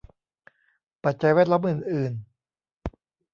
[1.03, 2.13] ปัจจัยแวดล้อมอื่นอื่น